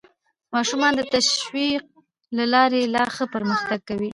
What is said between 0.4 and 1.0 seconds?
ماشومان